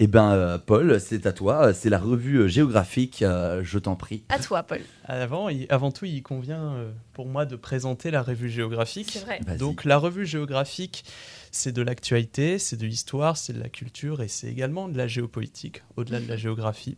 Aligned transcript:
Eh 0.00 0.06
ben, 0.06 0.30
euh, 0.30 0.58
Paul, 0.58 1.00
c'est 1.00 1.26
à 1.26 1.32
toi. 1.32 1.74
C'est 1.74 1.90
la 1.90 1.98
revue 1.98 2.36
euh, 2.42 2.46
géographique. 2.48 3.22
euh, 3.22 3.62
je 3.64 3.80
t'en 3.80 3.96
prie. 3.96 4.22
À 4.28 4.38
toi, 4.38 4.62
Paul. 4.62 4.78
Avant, 5.04 5.48
il- 5.48 5.66
avant 5.70 5.90
tout, 5.90 6.04
il 6.04 6.22
convient 6.22 6.76
pour 7.14 7.26
moi 7.26 7.46
de 7.46 7.56
présenter 7.56 8.12
la 8.12 8.22
revue 8.22 8.48
géographique. 8.48 9.10
C'est 9.12 9.24
vrai. 9.24 9.40
Donc 9.58 9.84
la 9.84 9.98
revue 9.98 10.24
géographique, 10.24 11.04
c'est 11.50 11.72
de 11.72 11.82
l'actualité, 11.82 12.60
c'est 12.60 12.76
de 12.76 12.86
l'histoire, 12.86 13.36
c'est 13.36 13.52
de 13.52 13.58
la 13.60 13.68
culture 13.68 14.22
et 14.22 14.28
c'est 14.28 14.46
également 14.46 14.86
de 14.88 14.96
la 14.96 15.08
géopolitique, 15.08 15.82
au-delà 15.96 16.20
de 16.20 16.28
la 16.28 16.36
géographie. 16.36 16.96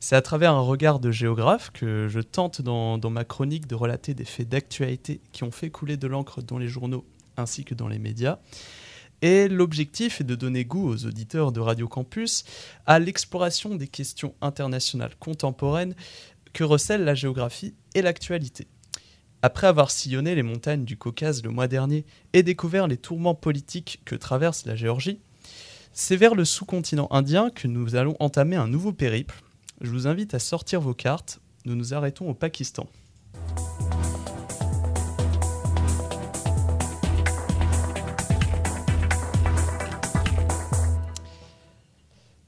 C'est 0.00 0.16
à 0.16 0.20
travers 0.20 0.52
un 0.52 0.60
regard 0.60 1.00
de 1.00 1.10
géographe 1.10 1.70
que 1.72 2.08
je 2.10 2.20
tente 2.20 2.60
dans, 2.60 2.98
dans 2.98 3.08
ma 3.08 3.24
chronique 3.24 3.66
de 3.66 3.74
relater 3.74 4.12
des 4.12 4.26
faits 4.26 4.50
d'actualité 4.50 5.22
qui 5.32 5.44
ont 5.44 5.50
fait 5.50 5.70
couler 5.70 5.96
de 5.96 6.06
l'encre 6.06 6.42
dans 6.42 6.58
les 6.58 6.68
journaux 6.68 7.06
ainsi 7.38 7.64
que 7.64 7.74
dans 7.74 7.88
les 7.88 7.98
médias. 7.98 8.38
Et 9.24 9.48
l'objectif 9.48 10.20
est 10.20 10.24
de 10.24 10.34
donner 10.34 10.66
goût 10.66 10.86
aux 10.86 11.06
auditeurs 11.06 11.50
de 11.50 11.58
Radio 11.58 11.88
Campus 11.88 12.44
à 12.84 12.98
l'exploration 12.98 13.74
des 13.74 13.88
questions 13.88 14.34
internationales 14.42 15.16
contemporaines 15.18 15.94
que 16.52 16.62
recèlent 16.62 17.04
la 17.04 17.14
géographie 17.14 17.72
et 17.94 18.02
l'actualité. 18.02 18.68
Après 19.40 19.66
avoir 19.66 19.90
sillonné 19.90 20.34
les 20.34 20.42
montagnes 20.42 20.84
du 20.84 20.98
Caucase 20.98 21.42
le 21.42 21.48
mois 21.48 21.68
dernier 21.68 22.04
et 22.34 22.42
découvert 22.42 22.86
les 22.86 22.98
tourments 22.98 23.34
politiques 23.34 24.02
que 24.04 24.14
traverse 24.14 24.66
la 24.66 24.76
Géorgie, 24.76 25.20
c'est 25.94 26.16
vers 26.16 26.34
le 26.34 26.44
sous-continent 26.44 27.08
indien 27.10 27.48
que 27.48 27.66
nous 27.66 27.96
allons 27.96 28.16
entamer 28.20 28.56
un 28.56 28.68
nouveau 28.68 28.92
périple. 28.92 29.42
Je 29.80 29.88
vous 29.88 30.06
invite 30.06 30.34
à 30.34 30.38
sortir 30.38 30.82
vos 30.82 30.92
cartes. 30.92 31.40
Nous 31.64 31.76
nous 31.76 31.94
arrêtons 31.94 32.28
au 32.28 32.34
Pakistan. 32.34 32.90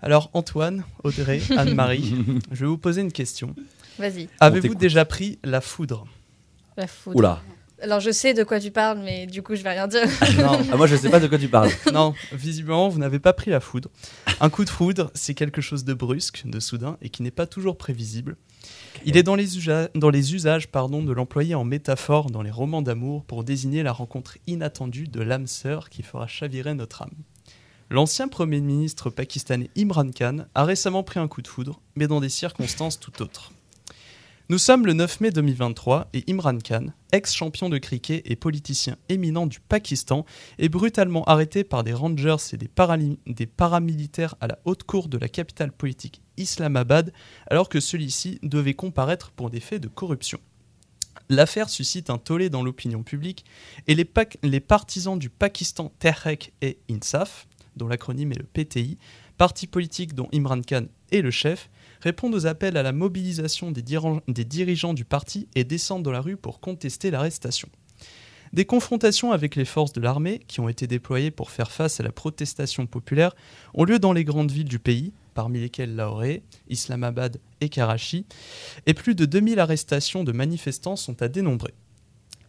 Alors 0.06 0.30
Antoine, 0.34 0.84
Audrey, 1.04 1.40
Anne-Marie, 1.56 2.14
je 2.52 2.60
vais 2.60 2.66
vous 2.66 2.78
poser 2.78 3.00
une 3.00 3.12
question. 3.12 3.54
Vas-y, 3.98 4.28
Avez-vous 4.40 4.74
déjà 4.74 5.04
pris 5.04 5.38
la 5.44 5.60
foudre 5.60 6.06
la 6.76 6.86
foudre. 6.86 7.16
Oula. 7.16 7.42
Alors, 7.82 8.00
je 8.00 8.10
sais 8.10 8.34
de 8.34 8.44
quoi 8.44 8.60
tu 8.60 8.70
parles, 8.70 8.98
mais 9.02 9.26
du 9.26 9.42
coup, 9.42 9.54
je 9.54 9.62
vais 9.62 9.70
rien 9.70 9.86
dire. 9.88 10.04
Non, 10.38 10.58
Ah, 10.72 10.76
moi, 10.76 10.86
je 10.86 10.94
sais 10.96 11.08
pas 11.10 11.20
de 11.20 11.26
quoi 11.26 11.38
tu 11.38 11.48
parles. 11.48 11.70
non, 11.92 12.14
visiblement, 12.32 12.88
vous 12.90 12.98
n'avez 12.98 13.18
pas 13.18 13.32
pris 13.32 13.50
la 13.50 13.60
foudre. 13.60 13.88
Un 14.40 14.50
coup 14.50 14.64
de 14.64 14.70
foudre, 14.70 15.10
c'est 15.14 15.32
quelque 15.34 15.60
chose 15.62 15.84
de 15.84 15.94
brusque, 15.94 16.42
de 16.46 16.60
soudain, 16.60 16.98
et 17.00 17.08
qui 17.08 17.22
n'est 17.22 17.30
pas 17.30 17.46
toujours 17.46 17.76
prévisible. 17.78 18.36
Il 19.06 19.16
est 19.16 19.22
dans 19.22 19.34
les, 19.36 19.56
usa- 19.58 19.88
dans 19.94 20.10
les 20.10 20.34
usages 20.34 20.68
pardon, 20.68 21.02
de 21.02 21.12
l'employer 21.12 21.54
en 21.54 21.64
métaphore 21.64 22.30
dans 22.30 22.42
les 22.42 22.50
romans 22.50 22.82
d'amour 22.82 23.24
pour 23.24 23.42
désigner 23.44 23.82
la 23.82 23.92
rencontre 23.92 24.36
inattendue 24.46 25.08
de 25.08 25.20
l'âme 25.22 25.46
sœur 25.46 25.88
qui 25.90 26.02
fera 26.02 26.26
chavirer 26.26 26.74
notre 26.74 27.02
âme. 27.02 27.12
L'ancien 27.88 28.26
Premier 28.26 28.60
ministre 28.60 29.10
pakistanais 29.10 29.70
Imran 29.76 30.10
Khan 30.10 30.46
a 30.56 30.64
récemment 30.64 31.04
pris 31.04 31.20
un 31.20 31.28
coup 31.28 31.40
de 31.40 31.46
foudre, 31.46 31.80
mais 31.94 32.08
dans 32.08 32.18
des 32.18 32.28
circonstances 32.28 32.98
tout 32.98 33.22
autres. 33.22 33.52
Nous 34.48 34.58
sommes 34.58 34.86
le 34.86 34.92
9 34.92 35.20
mai 35.20 35.30
2023 35.30 36.08
et 36.12 36.24
Imran 36.28 36.58
Khan, 36.58 36.86
ex-champion 37.12 37.68
de 37.68 37.78
cricket 37.78 38.22
et 38.24 38.34
politicien 38.34 38.96
éminent 39.08 39.46
du 39.46 39.60
Pakistan, 39.60 40.26
est 40.58 40.68
brutalement 40.68 41.22
arrêté 41.26 41.62
par 41.62 41.84
des 41.84 41.92
rangers 41.92 42.36
et 42.52 42.56
des, 42.56 43.46
paramilitaires 43.46 44.34
à 44.40 44.48
la 44.48 44.58
haute 44.64 44.82
cour 44.82 45.06
de 45.06 45.18
la 45.18 45.28
capitale 45.28 45.70
politique 45.70 46.22
Islamabad, 46.38 47.12
alors 47.48 47.68
que 47.68 47.78
celui-ci 47.78 48.40
devait 48.42 48.74
comparaître 48.74 49.30
pour 49.30 49.48
des 49.48 49.60
faits 49.60 49.82
de 49.82 49.88
corruption. 49.88 50.40
L'affaire 51.28 51.68
suscite 51.68 52.10
un 52.10 52.18
tollé 52.18 52.50
dans 52.50 52.64
l'opinion 52.64 53.04
publique 53.04 53.44
et 53.86 53.94
les 53.94 54.60
partisans 54.60 55.18
du 55.18 55.30
Pakistan 55.30 55.92
Tehreek 56.00 56.52
et 56.62 56.78
Insaf, 56.90 57.46
dont 57.76 57.88
l'acronyme 57.88 58.32
est 58.32 58.38
le 58.38 58.44
PTI, 58.44 58.98
parti 59.38 59.66
politique 59.66 60.14
dont 60.14 60.28
Imran 60.32 60.62
Khan 60.62 60.86
est 61.12 61.22
le 61.22 61.30
chef, 61.30 61.70
répondent 62.00 62.34
aux 62.34 62.46
appels 62.46 62.76
à 62.76 62.82
la 62.82 62.92
mobilisation 62.92 63.70
des, 63.70 63.82
dirigeants 63.82 64.94
du 64.94 65.04
parti 65.04 65.48
et 65.54 65.64
descendent 65.64 66.02
dans 66.02 66.12
la 66.12 66.20
rue 66.20 66.36
pour 66.36 66.60
contester 66.60 67.10
l'arrestation. 67.10 67.68
Des 68.52 68.64
confrontations 68.64 69.32
avec 69.32 69.56
les 69.56 69.64
forces 69.64 69.92
de 69.92 70.00
l'armée, 70.00 70.40
qui 70.46 70.60
ont 70.60 70.68
été 70.68 70.86
déployées 70.86 71.30
pour 71.30 71.50
faire 71.50 71.70
face 71.70 72.00
à 72.00 72.02
la 72.02 72.12
protestation 72.12 72.86
populaire, 72.86 73.34
ont 73.74 73.84
lieu 73.84 73.98
dans 73.98 74.12
les 74.12 74.24
grandes 74.24 74.52
villes 74.52 74.68
du 74.68 74.78
pays, 74.78 75.12
parmi 75.34 75.60
lesquelles 75.60 75.94
Lahore, 75.94 76.38
Islamabad 76.68 77.38
et 77.60 77.68
Karachi, 77.68 78.24
et 78.86 78.94
plus 78.94 79.14
de 79.14 79.26
2000 79.26 79.58
arrestations 79.58 80.24
de 80.24 80.32
manifestants 80.32 80.96
sont 80.96 81.20
à 81.22 81.28
dénombrer. 81.28 81.74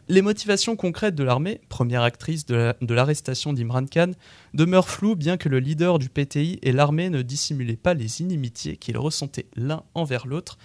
Les 0.09 0.21
motivations 0.21 0.77
concrètes 0.77 1.15
de 1.15 1.23
l'armée, 1.23 1.59
première 1.67 2.01
actrice 2.01 2.45
de 2.45 2.55
la- 2.55 2.75
de 2.79 2.93
l'arrestation 2.93 3.51
d'Imran 3.51 3.85
Khan, 3.87 4.11
demeurent 4.53 4.87
floues 4.87 5.17
bien 5.17 5.35
que 5.35 5.49
le 5.49 5.59
leader 5.59 5.99
du 5.99 6.07
PTI 6.07 6.59
et 6.63 6.71
l'armée 6.71 7.09
ne 7.09 7.21
dissimulaient 7.21 7.75
pas 7.75 7.93
les 7.93 8.21
inimitiés 8.21 8.77
qu'ils 8.77 8.97
ressentaient 8.97 9.47
l'un 9.57 9.83
envers 9.95 10.25
l'autre, 10.25 10.57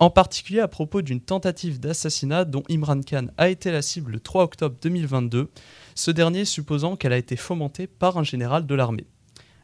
en 0.00 0.10
particulier 0.10 0.58
à 0.58 0.66
propos 0.66 1.02
d'une 1.02 1.20
tentative 1.20 1.78
d'assassinat 1.78 2.44
dont 2.44 2.64
Imran 2.68 3.00
Khan 3.02 3.26
a 3.38 3.48
été 3.48 3.70
la 3.70 3.80
cible 3.80 4.10
le 4.10 4.18
3 4.18 4.42
octobre 4.42 4.76
2022, 4.82 5.50
ce 5.94 6.10
dernier 6.10 6.44
supposant 6.44 6.96
qu'elle 6.96 7.12
a 7.12 7.16
été 7.18 7.36
fomentée 7.36 7.86
par 7.86 8.18
un 8.18 8.24
général 8.24 8.66
de 8.66 8.74
l'armée. 8.74 9.06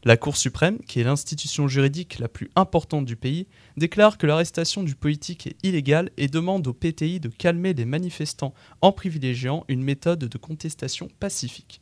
La 0.03 0.17
Cour 0.17 0.35
suprême, 0.35 0.79
qui 0.79 0.99
est 0.99 1.03
l'institution 1.03 1.67
juridique 1.67 2.17
la 2.17 2.27
plus 2.27 2.49
importante 2.55 3.05
du 3.05 3.15
pays, 3.15 3.45
déclare 3.77 4.17
que 4.17 4.25
l'arrestation 4.25 4.81
du 4.81 4.95
politique 4.95 5.45
est 5.45 5.57
illégale 5.61 6.09
et 6.17 6.27
demande 6.27 6.65
au 6.65 6.73
PTI 6.73 7.19
de 7.19 7.29
calmer 7.29 7.75
les 7.75 7.85
manifestants 7.85 8.55
en 8.81 8.93
privilégiant 8.93 9.63
une 9.67 9.83
méthode 9.83 10.25
de 10.25 10.37
contestation 10.39 11.07
pacifique. 11.19 11.81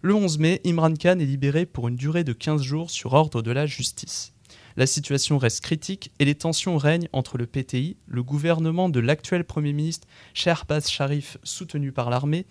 Le 0.00 0.14
11 0.14 0.38
mai, 0.38 0.62
Imran 0.64 0.94
Khan 0.94 1.18
est 1.18 1.26
libéré 1.26 1.66
pour 1.66 1.88
une 1.88 1.96
durée 1.96 2.24
de 2.24 2.32
15 2.32 2.62
jours 2.62 2.90
sur 2.90 3.12
ordre 3.12 3.42
de 3.42 3.50
la 3.50 3.66
justice. 3.66 4.32
La 4.76 4.86
situation 4.86 5.36
reste 5.36 5.60
critique 5.60 6.10
et 6.18 6.24
les 6.24 6.34
tensions 6.34 6.78
règnent 6.78 7.10
entre 7.12 7.36
le 7.36 7.46
PTI, 7.46 7.98
le 8.06 8.22
gouvernement 8.22 8.88
de 8.88 8.98
l'actuel 8.98 9.44
Premier 9.44 9.74
ministre 9.74 10.08
Shehbaz 10.32 10.88
Sharif 10.88 11.36
soutenu 11.42 11.92
par 11.92 12.08
l'armée, 12.08 12.46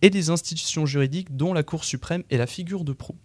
et 0.00 0.08
les 0.08 0.30
institutions 0.30 0.86
juridiques 0.86 1.36
dont 1.36 1.52
la 1.52 1.62
Cour 1.62 1.84
suprême 1.84 2.24
est 2.30 2.38
la 2.38 2.46
figure 2.46 2.84
de 2.84 2.94
proue. 2.94 3.18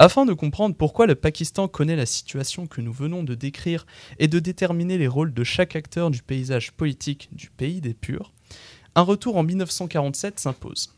Afin 0.00 0.26
de 0.26 0.32
comprendre 0.32 0.74
pourquoi 0.74 1.06
le 1.06 1.14
Pakistan 1.14 1.68
connaît 1.68 1.94
la 1.94 2.04
situation 2.04 2.66
que 2.66 2.80
nous 2.80 2.92
venons 2.92 3.22
de 3.22 3.36
décrire 3.36 3.86
et 4.18 4.26
de 4.26 4.40
déterminer 4.40 4.98
les 4.98 5.06
rôles 5.06 5.32
de 5.32 5.44
chaque 5.44 5.76
acteur 5.76 6.10
du 6.10 6.20
paysage 6.20 6.72
politique 6.72 7.28
du 7.30 7.48
pays 7.50 7.80
des 7.80 7.94
purs, 7.94 8.32
un 8.96 9.02
retour 9.02 9.36
en 9.36 9.44
1947 9.44 10.40
s'impose. 10.40 10.92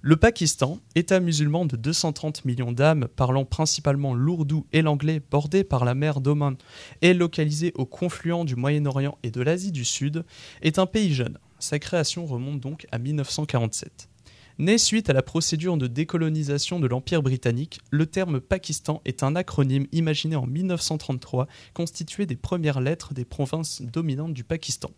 Le 0.00 0.16
Pakistan, 0.16 0.78
État 0.94 1.20
musulman 1.20 1.66
de 1.66 1.76
230 1.76 2.46
millions 2.46 2.72
d'âmes 2.72 3.08
parlant 3.14 3.44
principalement 3.44 4.14
l'ourdou 4.14 4.66
et 4.72 4.80
l'anglais 4.80 5.20
bordé 5.30 5.62
par 5.62 5.84
la 5.84 5.94
mer 5.94 6.22
d'Oman 6.22 6.56
et 7.02 7.12
localisé 7.12 7.72
au 7.74 7.84
confluent 7.84 8.44
du 8.46 8.56
Moyen-Orient 8.56 9.18
et 9.22 9.30
de 9.30 9.42
l'Asie 9.42 9.72
du 9.72 9.84
Sud, 9.84 10.24
est 10.62 10.78
un 10.78 10.86
pays 10.86 11.12
jeune. 11.12 11.38
Sa 11.58 11.78
création 11.78 12.24
remonte 12.24 12.60
donc 12.60 12.86
à 12.90 12.98
1947. 12.98 14.08
Né 14.58 14.78
suite 14.78 15.10
à 15.10 15.12
la 15.12 15.22
procédure 15.22 15.76
de 15.76 15.86
décolonisation 15.86 16.80
de 16.80 16.86
l'Empire 16.86 17.22
britannique, 17.22 17.80
le 17.90 18.06
terme 18.06 18.40
Pakistan 18.40 19.02
est 19.04 19.22
un 19.22 19.36
acronyme 19.36 19.86
imaginé 19.92 20.34
en 20.34 20.46
1933 20.46 21.46
constitué 21.74 22.24
des 22.24 22.36
premières 22.36 22.80
lettres 22.80 23.12
des 23.12 23.26
provinces 23.26 23.82
dominantes 23.82 24.32
du 24.32 24.44
Pakistan. 24.44 24.90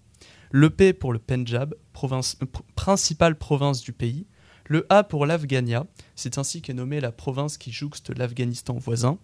Le 0.52 0.70
P 0.70 0.92
pour 0.92 1.12
le 1.12 1.18
Pendjab, 1.18 1.74
province- 1.92 2.36
euh, 2.42 2.46
pr- 2.46 2.62
principale 2.76 3.36
province 3.36 3.80
du 3.82 3.92
pays, 3.92 4.26
le 4.68 4.86
A 4.90 5.02
pour 5.02 5.26
l'Afghania, 5.26 5.86
c'est 6.14 6.38
ainsi 6.38 6.62
qu'est 6.62 6.74
nommée 6.74 7.00
la 7.00 7.10
province 7.10 7.58
qui 7.58 7.72
jouxte 7.72 8.16
l'Afghanistan 8.16 8.74
voisin. 8.78 9.18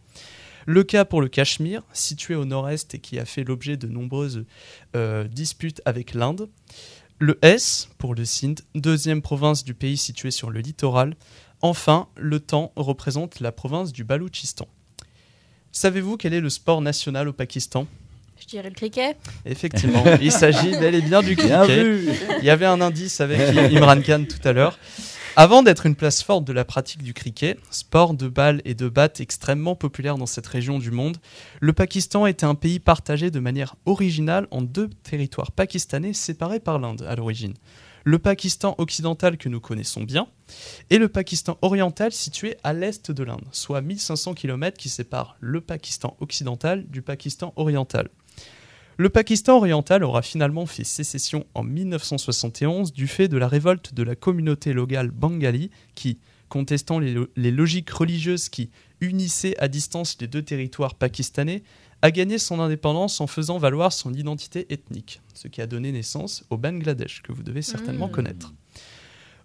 Le 0.67 0.83
K 0.83 1.05
pour 1.05 1.21
le 1.21 1.29
Cachemire, 1.29 1.83
situé 1.93 2.35
au 2.35 2.47
nord-est 2.47 2.95
et 2.95 2.99
qui 2.99 3.19
a 3.19 3.27
fait 3.27 3.45
l'objet 3.45 3.77
de 3.77 3.87
nombreuses 3.87 4.47
euh, 4.97 5.29
disputes 5.29 5.83
avec 5.85 6.15
l'Inde. 6.15 6.49
Le 7.19 7.39
S 7.43 7.89
pour 7.99 8.15
le 8.15 8.25
Sindh, 8.25 8.61
deuxième 8.75 9.23
province 9.23 9.65
du 9.65 9.75
pays 9.75 9.97
située 9.97 10.31
sur 10.31 10.51
le 10.51 10.61
littoral. 10.61 11.15
Enfin, 11.63 12.09
le 12.17 12.41
temps 12.41 12.73
représente 12.77 13.41
la 13.41 13.53
province 13.53 13.93
du 13.93 14.05
Baloutchistan. 14.05 14.69
Savez-vous 15.73 16.17
quel 16.17 16.35
est 16.35 16.41
le 16.41 16.51
sport 16.51 16.81
national 16.81 17.29
au 17.29 17.33
Pakistan? 17.33 17.87
Je 18.41 18.47
dirais 18.47 18.69
le 18.69 18.75
cricket. 18.75 19.17
Effectivement, 19.47 20.05
il 20.21 20.33
s'agit 20.33 20.73
bel 20.73 20.95
et 20.95 21.01
bien 21.01 21.23
du 21.23 21.35
Bien 21.37 21.65
cricket. 21.65 21.85
vu. 21.85 22.09
Il 22.41 22.45
y 22.45 22.51
avait 22.51 22.67
un 22.67 22.81
indice 22.81 23.21
avec 23.21 23.41
Imran 23.73 24.01
Khan 24.03 24.25
tout 24.29 24.47
à 24.47 24.53
l'heure. 24.53 24.79
Avant 25.37 25.65
d'être 25.65 25.85
une 25.85 25.97
place 25.97 26.23
forte 26.23 26.45
de 26.45 26.53
la 26.53 26.65
pratique 26.65 27.03
du 27.03 27.13
cricket, 27.13 27.59
sport 27.73 28.15
de 28.15 28.29
balle 28.29 28.63
et 28.65 28.75
de 28.75 28.89
batte 28.89 29.19
extrêmement 29.19 29.75
populaire 29.75 30.17
dans 30.17 30.27
cette 30.27 30.47
région 30.47 30.79
du 30.79 30.93
monde, 30.93 31.17
le 31.61 31.73
Pakistan 31.73 32.27
était 32.27 32.47
un 32.47 32.55
pays 32.55 32.79
partagé 32.79 33.33
de 33.33 33.41
manière 33.41 33.75
originale 33.85 34.47
en 34.53 34.63
deux 34.63 34.89
territoires 35.03 35.51
pakistanais 35.51 36.13
séparés 36.13 36.61
par 36.61 36.79
l'Inde 36.79 37.05
à 37.09 37.17
l'origine. 37.17 37.55
Le 38.05 38.21
Pakistan 38.21 38.77
occidental 38.79 39.37
que 39.37 39.49
nous 39.49 39.59
connaissons 39.59 40.05
bien 40.05 40.29
et 40.91 40.99
le 40.99 41.09
Pakistan 41.09 41.59
oriental 41.63 42.13
situé 42.13 42.57
à 42.63 42.73
l'est 42.73 43.11
de 43.11 43.25
l'Inde, 43.25 43.49
soit 43.51 43.81
1500 43.81 44.35
km 44.35 44.79
qui 44.79 44.89
séparent 44.89 45.37
le 45.41 45.61
Pakistan 45.61 46.17
occidental 46.21 46.87
du 46.87 47.03
Pakistan 47.03 47.53
oriental. 47.57 48.09
Le 48.97 49.09
Pakistan 49.09 49.57
oriental 49.57 50.05
aura 50.05 50.23
finalement 50.23 50.67
fait 50.67 50.85
sécession 50.85 51.47
en 51.55 51.65
1971 51.65 52.93
du 52.93 53.09
fait 53.09 53.27
de 53.29 53.37
la 53.37 53.49
révolte 53.49 53.93
de 53.95 54.03
la 54.05 54.15
communauté 54.15 54.73
locale 54.73 55.11
bengali 55.11 55.71
qui, 55.97 56.19
contestant 56.49 57.01
les, 57.01 57.13
lo- 57.13 57.27
les 57.37 57.51
logiques 57.51 57.91
religieuses 57.91 58.49
qui 58.49 58.71
unissaient 59.01 59.57
à 59.59 59.67
distance 59.69 60.17
les 60.21 60.29
deux 60.29 60.43
territoires 60.43 60.95
pakistanais, 60.95 61.63
a 62.03 62.11
gagné 62.13 62.39
son 62.39 62.61
indépendance 62.61 63.21
en 63.21 63.27
faisant 63.27 63.59
valoir 63.59 63.93
son 63.93 64.13
identité 64.15 64.67
ethnique, 64.73 65.21
ce 65.35 65.49
qui 65.49 65.61
a 65.61 65.67
donné 65.67 65.91
naissance 65.91 66.45
au 66.51 66.57
Bangladesh, 66.57 67.23
que 67.23 67.33
vous 67.33 67.43
devez 67.43 67.63
certainement 67.63 68.09
Mmh. 68.09 68.13
connaître. 68.13 68.55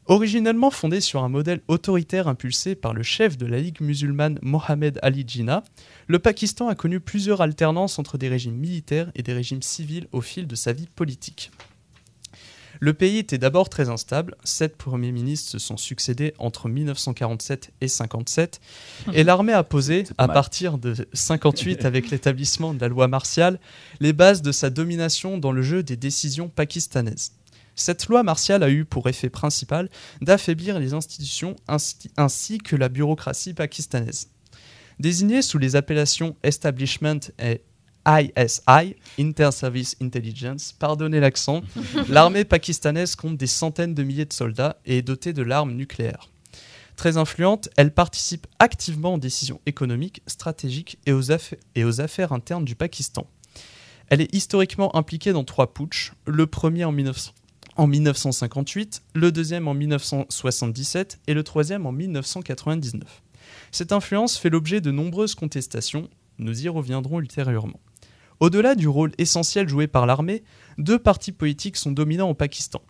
Originellement 0.10 0.72
fondé 0.72 1.02
sur 1.02 1.24
un 1.24 1.30
modèle 1.30 1.62
autoritaire 1.68 2.28
impulsé 2.28 2.74
par 2.74 2.96
le 2.96 3.04
chef 3.04 3.38
de 3.38 3.46
la 3.46 3.60
Ligue 3.60 3.80
musulmane 3.80 4.40
Mohamed 4.42 4.98
Ali 5.04 5.24
Jinnah, 5.28 5.64
le 6.08 6.18
Pakistan 6.18 6.68
a 6.68 6.74
connu 6.74 7.00
plusieurs 7.00 7.42
alternances 7.42 8.00
entre 8.00 8.18
des 8.18 8.28
régimes 8.28 8.56
militaires 8.56 9.12
et 9.14 9.22
des 9.22 9.34
régimes 9.34 9.62
civils 9.62 10.08
au 10.12 10.22
fil 10.22 10.48
de 10.48 10.56
sa 10.56 10.74
vie 10.74 10.88
politique. 10.88 11.52
Le 12.80 12.94
pays 12.94 13.20
était 13.20 13.38
d'abord 13.38 13.70
très 13.70 13.90
instable, 13.90 14.36
sept 14.44 14.78
premiers 14.78 15.12
ministres 15.12 15.52
se 15.52 15.60
sont 15.60 15.78
succédés 15.78 16.34
entre 16.40 16.70
1947 16.70 17.72
et 17.82 17.88
57, 17.88 18.62
et 19.14 19.24
l'armée 19.24 19.54
a 19.54 19.64
posé, 19.64 20.06
à 20.18 20.26
mal. 20.26 20.34
partir 20.34 20.80
de 20.80 20.96
58 21.14 21.86
avec 21.86 22.10
l'établissement 22.10 22.74
de 22.74 22.80
la 22.80 22.88
loi 22.88 23.08
martiale, 23.08 23.60
les 24.00 24.14
bases 24.14 24.42
de 24.42 24.52
sa 24.52 24.72
domination 24.72 25.38
dans 25.38 25.52
le 25.52 25.62
jeu 25.62 25.84
des 25.84 25.98
décisions 25.98 26.50
pakistanaises. 26.50 27.34
Cette 27.80 28.08
loi 28.08 28.24
martiale 28.24 28.64
a 28.64 28.70
eu 28.70 28.84
pour 28.84 29.08
effet 29.08 29.30
principal 29.30 29.90
d'affaiblir 30.20 30.80
les 30.80 30.94
institutions 30.94 31.56
ainsi, 31.70 31.96
ainsi 32.18 32.58
que 32.58 32.76
la 32.76 32.90
bureaucratie 32.90 33.54
pakistanaise. 33.54 34.28
Désignée 35.00 35.42
sous 35.42 35.60
les 35.60 35.78
appellations 35.78 36.36
Establishment 36.44 37.32
et 37.42 37.62
ISI, 38.06 38.98
Inter-Service 39.18 39.96
Intelligence, 40.02 40.74
pardonnez 40.78 41.22
l'accent, 41.22 41.62
l'armée 42.10 42.44
pakistanaise 42.44 43.16
compte 43.16 43.38
des 43.38 43.48
centaines 43.48 43.94
de 43.94 44.04
milliers 44.04 44.26
de 44.26 44.34
soldats 44.34 44.76
et 44.86 44.98
est 44.98 45.02
dotée 45.02 45.32
de 45.32 45.42
l'arme 45.42 45.72
nucléaire. 45.72 46.30
Très 46.98 47.16
influente, 47.16 47.70
elle 47.78 47.94
participe 47.94 48.46
activement 48.60 49.14
aux 49.14 49.20
décisions 49.20 49.62
économiques, 49.66 50.22
stratégiques 50.28 51.00
et 51.06 51.14
aux, 51.14 51.32
affa- 51.32 51.58
et 51.76 51.86
aux 51.86 52.02
affaires 52.02 52.34
internes 52.34 52.66
du 52.66 52.76
Pakistan. 52.76 53.26
Elle 54.10 54.20
est 54.20 54.36
historiquement 54.36 54.94
impliquée 54.98 55.32
dans 55.32 55.46
trois 55.46 55.74
putschs, 55.74 56.12
le 56.26 56.46
premier 56.46 56.84
en, 56.84 56.92
1900 56.92 57.32
en 57.80 57.88
1958, 57.88 59.04
le 59.14 59.32
deuxième 59.32 59.70
en 59.70 59.74
1977 59.74 61.22
et 61.28 61.34
le 61.34 61.44
troisième 61.44 61.86
en 61.86 61.94
1999. 61.94 63.24
Cette 63.72 63.94
influence 63.94 64.38
fait 64.38 64.50
l'objet 64.50 64.82
de 64.82 64.92
nombreuses 64.92 65.34
contestations, 65.34 66.10
nous 66.40 66.66
y 66.66 66.68
reviendrons 66.68 67.22
ultérieurement. 67.22 67.80
Au-delà 68.42 68.76
du 68.76 68.90
rôle 68.90 69.14
essentiel 69.18 69.70
joué 69.70 69.88
par 69.88 70.06
l'armée, 70.06 70.44
deux 70.78 71.00
partis 71.00 71.32
politiques 71.32 71.78
sont 71.78 71.94
dominants 71.94 72.30
au 72.30 72.34
Pakistan. 72.34 72.82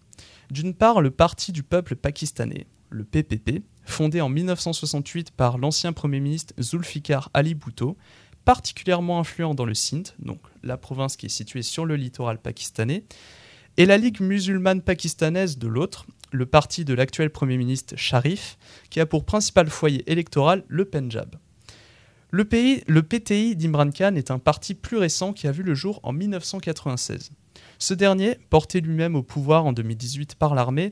D'une 0.50 0.74
part, 0.74 1.02
le 1.02 1.12
Parti 1.12 1.52
du 1.52 1.62
peuple 1.62 1.96
pakistanais, 1.96 2.66
le 2.90 3.04
PPP, 3.04 3.62
fondé 3.84 4.22
en 4.22 4.30
1968 4.30 5.30
par 5.30 5.60
l'ancien 5.60 5.94
Premier 5.94 6.20
ministre 6.20 6.56
Zulfikar 6.60 7.30
Ali 7.36 7.54
Bhutto, 7.54 7.96
particulièrement 8.44 9.20
influent 9.20 9.54
dans 9.54 9.66
le 9.66 9.76
Sindh, 9.76 10.08
donc 10.18 10.40
la 10.64 10.78
province 10.78 11.16
qui 11.16 11.28
est 11.28 11.30
située 11.30 11.62
sur 11.62 11.86
le 11.86 11.96
littoral 11.96 12.40
pakistanais, 12.40 13.04
et 13.80 13.86
la 13.86 13.98
Ligue 13.98 14.20
musulmane 14.20 14.82
pakistanaise 14.82 15.58
de 15.58 15.70
l'autre, 15.70 16.06
le 16.34 16.46
parti 16.46 16.84
de 16.84 16.94
l'actuel 16.94 17.30
Premier 17.30 17.56
ministre 17.56 17.96
Sharif, 17.96 18.58
qui 18.90 19.00
a 19.00 19.06
pour 19.06 19.24
principal 19.24 19.70
foyer 19.70 20.04
électoral 20.12 20.66
le 20.68 20.84
Pendjab. 20.84 21.38
Le, 22.30 22.44
pays, 22.44 22.84
le 22.88 23.04
PTI 23.04 23.56
d'Imran 23.56 23.92
Khan 23.92 24.16
est 24.16 24.32
un 24.32 24.38
parti 24.38 24.76
plus 24.76 24.98
récent 24.98 25.32
qui 25.32 25.48
a 25.48 25.54
vu 25.54 25.64
le 25.64 25.76
jour 25.76 26.02
en 26.04 26.12
1996. 26.12 27.32
Ce 27.78 27.94
dernier, 27.94 28.36
porté 28.50 28.82
lui-même 28.82 29.16
au 29.16 29.24
pouvoir 29.24 29.66
en 29.66 29.72
2018 29.72 30.36
par 30.36 30.56
l'armée, 30.56 30.90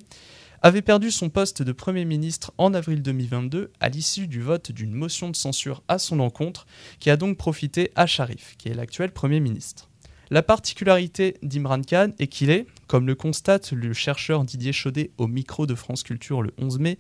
avait 0.62 0.82
perdu 0.82 1.12
son 1.12 1.30
poste 1.30 1.62
de 1.62 1.74
Premier 1.74 2.06
ministre 2.06 2.54
en 2.58 2.74
avril 2.74 3.02
2022 3.02 3.70
à 3.82 3.90
l'issue 3.90 4.28
du 4.28 4.42
vote 4.42 4.72
d'une 4.72 4.94
motion 4.94 5.30
de 5.30 5.36
censure 5.36 5.84
à 5.90 6.00
son 6.00 6.22
encontre, 6.22 6.66
qui 7.02 7.10
a 7.10 7.18
donc 7.18 7.38
profité 7.38 7.92
à 7.98 8.08
Sharif, 8.08 8.56
qui 8.58 8.70
est 8.70 8.74
l'actuel 8.74 9.12
Premier 9.12 9.42
ministre. 9.42 9.90
La 10.30 10.44
particularité 10.44 11.38
d'Imran 11.42 11.82
Khan 11.82 12.12
est 12.20 12.28
qu'il 12.28 12.50
est, 12.50 12.68
comme 12.88 13.08
le 13.08 13.16
constate 13.16 13.72
le 13.72 13.94
chercheur 13.94 14.44
Didier 14.44 14.74
Chaudet 14.74 15.12
au 15.18 15.28
micro 15.28 15.66
de 15.66 15.74
France 15.74 16.04
Culture 16.04 16.42
le 16.42 16.52
11 16.58 16.80
mai, 16.80 16.98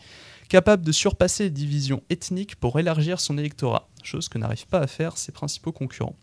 capable 0.47 0.85
de 0.85 0.94
surpasser 0.94 1.44
les 1.44 1.50
divisions 1.50 2.03
ethniques 2.09 2.56
pour 2.56 2.79
élargir 2.79 3.19
son 3.19 3.38
électorat, 3.38 3.89
chose 4.01 4.29
que 4.29 4.38
n'arrivent 4.38 4.68
pas 4.68 4.79
à 4.79 4.88
faire 4.88 5.18
ses 5.18 5.33
principaux 5.33 5.74
concurrents. 5.74 6.15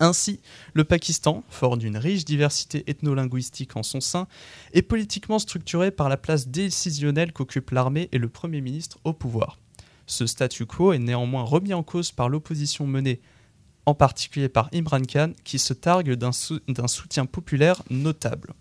Ainsi, 0.00 0.40
le 0.72 0.84
Pakistan, 0.84 1.44
fort 1.50 1.76
d'une 1.76 1.98
riche 1.98 2.24
diversité 2.24 2.82
ethno-linguistique 2.86 3.76
en 3.76 3.82
son 3.82 4.00
sein, 4.00 4.26
est 4.72 4.80
politiquement 4.80 5.38
structuré 5.38 5.90
par 5.90 6.08
la 6.08 6.16
place 6.16 6.48
décisionnelle 6.48 7.34
qu'occupent 7.34 7.72
l'armée 7.72 8.08
et 8.10 8.18
le 8.18 8.30
Premier 8.30 8.62
ministre 8.62 8.98
au 9.04 9.12
pouvoir. 9.12 9.58
Ce 10.06 10.26
statu 10.26 10.64
quo 10.64 10.94
est 10.94 10.98
néanmoins 10.98 11.42
remis 11.42 11.74
en 11.74 11.82
cause 11.82 12.10
par 12.10 12.30
l'opposition 12.30 12.86
menée 12.86 13.20
en 13.86 13.94
particulier 13.94 14.48
par 14.48 14.68
Imran 14.72 15.02
Khan, 15.02 15.32
qui 15.44 15.58
se 15.58 15.72
targue 15.72 16.12
d'un 16.12 16.32
sou- 16.32 16.60
d'un 16.68 16.88
soutien 16.88 17.26
populaire 17.26 17.82
notable. 17.90 18.54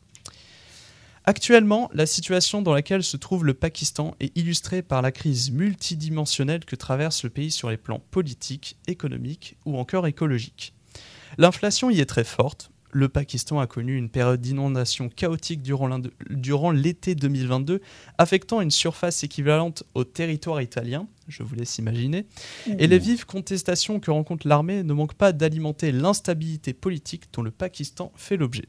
Actuellement, 1.24 1.90
la 1.94 2.08
situation 2.08 2.64
dans 2.64 2.74
laquelle 2.74 3.04
se 3.04 3.16
trouve 3.16 3.46
le 3.46 3.54
Pakistan 3.54 4.16
est 4.20 4.36
illustrée 4.36 4.82
par 4.82 5.04
la 5.04 5.12
crise 5.12 5.52
multidimensionnelle 5.52 6.66
que 6.66 6.76
traverse 6.76 7.24
le 7.24 7.30
pays 7.30 7.52
sur 7.52 7.70
les 7.70 7.78
plans 7.78 8.02
politiques, 8.10 8.78
économiques 8.88 9.56
ou 9.66 9.78
encore 9.78 10.08
écologiques. 10.08 10.74
L'inflation 11.38 11.92
y 11.92 12.00
est 12.00 12.08
très 12.08 12.24
forte. 12.24 12.71
Le 12.94 13.08
Pakistan 13.10 13.60
a 13.60 13.68
connu 13.68 13.98
une 13.98 14.10
période 14.10 14.42
d'inondation 14.42 15.10
chaotique 15.10 15.62
durant 15.62 16.72
l'été 16.72 17.16
2022, 17.16 17.82
affectant 18.18 18.62
une 18.62 18.72
surface 18.72 19.24
équivalente 19.24 19.84
au 19.94 20.04
territoire 20.04 20.62
italien, 20.62 21.08
je 21.28 21.44
vous 21.44 21.56
laisse 21.56 21.78
imaginer, 21.78 22.26
et 22.78 22.88
les 22.88 23.00
vives 23.00 23.26
contestations 23.26 24.00
que 24.00 24.12
rencontre 24.12 24.48
l'armée 24.48 24.84
ne 24.84 24.94
manquent 24.94 25.14
pas 25.14 25.32
d'alimenter 25.32 25.92
l'instabilité 25.92 26.74
politique 26.74 27.24
dont 27.34 27.44
le 27.44 27.52
Pakistan 27.52 28.12
fait 28.16 28.38
l'objet. 28.38 28.66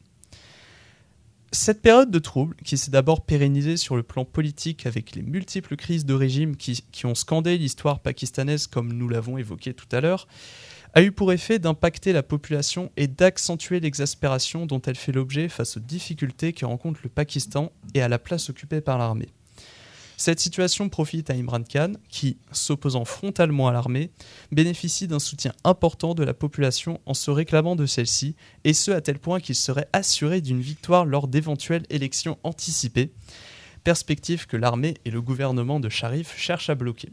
Cette 1.54 1.82
période 1.82 2.10
de 2.10 2.18
trouble, 2.18 2.56
qui 2.64 2.78
s'est 2.78 2.90
d'abord 2.90 3.26
pérennisée 3.26 3.76
sur 3.76 3.94
le 3.94 4.02
plan 4.02 4.24
politique 4.24 4.86
avec 4.86 5.14
les 5.14 5.20
multiples 5.20 5.76
crises 5.76 6.06
de 6.06 6.14
régime 6.14 6.56
qui, 6.56 6.82
qui 6.90 7.04
ont 7.04 7.14
scandé 7.14 7.58
l'histoire 7.58 8.00
pakistanaise 8.00 8.66
comme 8.66 8.90
nous 8.90 9.06
l'avons 9.06 9.36
évoqué 9.36 9.74
tout 9.74 9.88
à 9.92 10.00
l'heure, 10.00 10.26
a 10.94 11.02
eu 11.02 11.12
pour 11.12 11.32
effet 11.32 11.58
d'impacter 11.58 12.12
la 12.12 12.22
population 12.22 12.90
et 12.96 13.06
d'accentuer 13.06 13.80
l'exaspération 13.80 14.66
dont 14.66 14.82
elle 14.82 14.96
fait 14.96 15.12
l'objet 15.12 15.48
face 15.48 15.76
aux 15.76 15.80
difficultés 15.80 16.52
que 16.52 16.66
rencontre 16.66 17.00
le 17.02 17.08
Pakistan 17.08 17.72
et 17.94 18.02
à 18.02 18.08
la 18.08 18.18
place 18.18 18.50
occupée 18.50 18.80
par 18.80 18.98
l'armée. 18.98 19.28
Cette 20.18 20.38
situation 20.38 20.88
profite 20.88 21.30
à 21.30 21.34
Imran 21.34 21.64
Khan, 21.64 21.94
qui, 22.08 22.36
s'opposant 22.52 23.04
frontalement 23.04 23.66
à 23.66 23.72
l'armée, 23.72 24.10
bénéficie 24.52 25.08
d'un 25.08 25.18
soutien 25.18 25.52
important 25.64 26.14
de 26.14 26.22
la 26.22 26.34
population 26.34 27.00
en 27.06 27.14
se 27.14 27.30
réclamant 27.30 27.74
de 27.74 27.86
celle-ci, 27.86 28.36
et 28.62 28.74
ce 28.74 28.90
à 28.92 29.00
tel 29.00 29.18
point 29.18 29.40
qu'il 29.40 29.56
serait 29.56 29.88
assuré 29.92 30.40
d'une 30.40 30.60
victoire 30.60 31.06
lors 31.06 31.26
d'éventuelles 31.26 31.86
élections 31.90 32.38
anticipées, 32.44 33.12
perspective 33.82 34.46
que 34.46 34.56
l'armée 34.56 34.94
et 35.04 35.10
le 35.10 35.20
gouvernement 35.20 35.80
de 35.80 35.88
Sharif 35.88 36.36
cherchent 36.36 36.70
à 36.70 36.76
bloquer. 36.76 37.08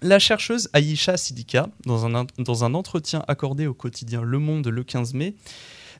La 0.00 0.20
chercheuse 0.20 0.68
Aïcha 0.74 1.16
Sidika, 1.16 1.68
dans 1.84 2.06
un, 2.06 2.74
entretien 2.74 3.24
accordé 3.26 3.66
au 3.66 3.74
quotidien 3.74 4.22
Le 4.22 4.38
Monde 4.38 4.68
le 4.68 4.84
15 4.84 5.14
mai, 5.14 5.34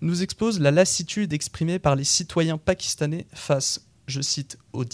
nous 0.02 0.22
expose 0.22 0.60
la 0.60 0.70
lassitude 0.70 1.32
exprimée 1.32 1.80
par 1.80 1.96
les 1.96 2.04
citoyens 2.04 2.58
pakistanais 2.58 3.26
face, 3.32 3.88
je 4.06 4.20
cite, 4.20 4.56
aux, 4.72 4.84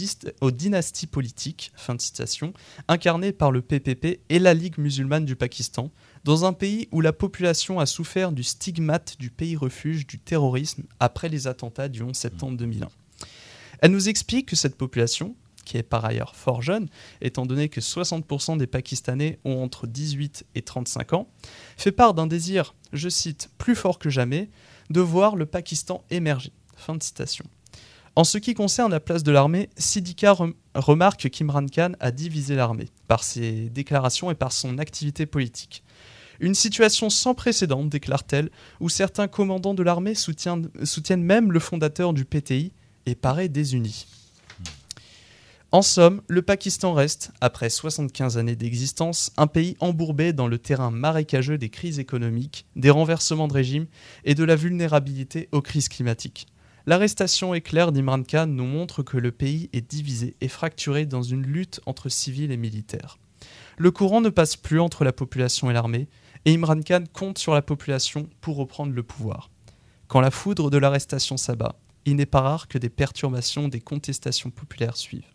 aux 0.40 0.50
dynasties 0.50 1.06
politiques, 1.06 1.70
fin 1.76 1.94
de 1.94 2.00
citation, 2.00 2.54
incarnées 2.88 3.32
par 3.32 3.52
le 3.52 3.60
PPP 3.60 4.20
et 4.30 4.38
la 4.38 4.54
Ligue 4.54 4.78
musulmane 4.78 5.26
du 5.26 5.36
Pakistan, 5.36 5.90
dans 6.24 6.46
un 6.46 6.54
pays 6.54 6.88
où 6.90 7.02
la 7.02 7.12
population 7.12 7.80
a 7.80 7.84
souffert 7.84 8.32
du 8.32 8.42
stigmate 8.42 9.16
du 9.18 9.28
pays 9.28 9.54
refuge 9.54 10.06
du 10.06 10.18
terrorisme 10.18 10.84
après 10.98 11.28
les 11.28 11.46
attentats 11.46 11.90
du 11.90 12.02
11 12.02 12.16
septembre 12.16 12.56
2001. 12.56 12.88
Elle 13.80 13.90
nous 13.90 14.08
explique 14.08 14.48
que 14.48 14.56
cette 14.56 14.76
population, 14.76 15.36
qui 15.64 15.76
est 15.76 15.82
par 15.82 16.04
ailleurs 16.04 16.34
fort 16.36 16.62
jeune, 16.62 16.88
étant 17.20 17.46
donné 17.46 17.68
que 17.68 17.80
60% 17.80 18.56
des 18.58 18.66
Pakistanais 18.66 19.38
ont 19.44 19.62
entre 19.62 19.86
18 19.86 20.46
et 20.54 20.62
35 20.62 21.12
ans, 21.14 21.28
fait 21.76 21.92
part 21.92 22.14
d'un 22.14 22.26
désir, 22.26 22.74
je 22.92 23.08
cite, 23.08 23.50
plus 23.58 23.74
fort 23.74 23.98
que 23.98 24.10
jamais, 24.10 24.50
de 24.90 25.00
voir 25.00 25.36
le 25.36 25.46
Pakistan 25.46 26.04
émerger. 26.10 26.52
En 28.16 28.24
ce 28.24 28.38
qui 28.38 28.54
concerne 28.54 28.92
la 28.92 29.00
place 29.00 29.22
de 29.22 29.32
l'armée, 29.32 29.70
Sidika 29.76 30.32
rem- 30.32 30.54
remarque 30.74 31.28
qu'Imran 31.30 31.66
Khan 31.66 31.92
a 31.98 32.10
divisé 32.10 32.54
l'armée 32.54 32.88
par 33.08 33.24
ses 33.24 33.70
déclarations 33.70 34.30
et 34.30 34.34
par 34.34 34.52
son 34.52 34.78
activité 34.78 35.26
politique. 35.26 35.82
Une 36.40 36.54
situation 36.54 37.10
sans 37.10 37.34
précédent, 37.34 37.84
déclare-t-elle, 37.84 38.50
où 38.80 38.88
certains 38.88 39.28
commandants 39.28 39.74
de 39.74 39.82
l'armée 39.82 40.14
soutiennent, 40.14 40.68
soutiennent 40.84 41.22
même 41.22 41.52
le 41.52 41.60
fondateur 41.60 42.12
du 42.12 42.24
PTI 42.24 42.72
et 43.06 43.14
paraît 43.14 43.48
désuni. 43.48 44.06
En 45.74 45.82
somme, 45.82 46.22
le 46.28 46.40
Pakistan 46.40 46.92
reste, 46.92 47.32
après 47.40 47.68
75 47.68 48.38
années 48.38 48.54
d'existence, 48.54 49.32
un 49.36 49.48
pays 49.48 49.76
embourbé 49.80 50.32
dans 50.32 50.46
le 50.46 50.58
terrain 50.58 50.92
marécageux 50.92 51.58
des 51.58 51.68
crises 51.68 51.98
économiques, 51.98 52.64
des 52.76 52.90
renversements 52.90 53.48
de 53.48 53.54
régime 53.54 53.86
et 54.24 54.36
de 54.36 54.44
la 54.44 54.54
vulnérabilité 54.54 55.48
aux 55.50 55.62
crises 55.62 55.88
climatiques. 55.88 56.46
L'arrestation 56.86 57.54
éclair 57.54 57.90
d'Imran 57.90 58.22
Khan 58.22 58.46
nous 58.46 58.66
montre 58.66 59.02
que 59.02 59.16
le 59.16 59.32
pays 59.32 59.68
est 59.72 59.90
divisé 59.90 60.36
et 60.40 60.46
fracturé 60.46 61.06
dans 61.06 61.24
une 61.24 61.42
lutte 61.42 61.80
entre 61.86 62.08
civils 62.08 62.52
et 62.52 62.56
militaires. 62.56 63.18
Le 63.76 63.90
courant 63.90 64.20
ne 64.20 64.28
passe 64.28 64.54
plus 64.54 64.78
entre 64.78 65.02
la 65.02 65.12
population 65.12 65.72
et 65.72 65.74
l'armée, 65.74 66.06
et 66.44 66.54
Imran 66.54 66.82
Khan 66.82 67.02
compte 67.12 67.38
sur 67.38 67.52
la 67.52 67.62
population 67.62 68.28
pour 68.40 68.54
reprendre 68.54 68.92
le 68.92 69.02
pouvoir. 69.02 69.50
Quand 70.06 70.20
la 70.20 70.30
foudre 70.30 70.70
de 70.70 70.78
l'arrestation 70.78 71.36
s'abat, 71.36 71.74
il 72.04 72.14
n'est 72.14 72.26
pas 72.26 72.42
rare 72.42 72.68
que 72.68 72.78
des 72.78 72.90
perturbations, 72.90 73.66
des 73.66 73.80
contestations 73.80 74.50
populaires 74.50 74.96
suivent. 74.96 75.33